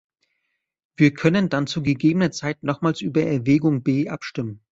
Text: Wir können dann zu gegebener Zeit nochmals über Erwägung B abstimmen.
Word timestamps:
Wir 0.95 1.13
können 1.13 1.49
dann 1.49 1.67
zu 1.67 1.83
gegebener 1.83 2.31
Zeit 2.31 2.63
nochmals 2.63 3.01
über 3.01 3.21
Erwägung 3.23 3.83
B 3.83 4.09
abstimmen. 4.09 4.59